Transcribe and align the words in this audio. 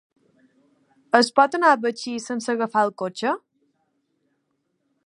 Es 1.19 1.29
pot 1.41 1.57
anar 1.59 1.73
a 1.75 1.79
Betxí 1.83 2.15
sense 2.25 2.51
agafar 2.55 2.85
el 2.89 2.93
cotxe? 3.05 3.37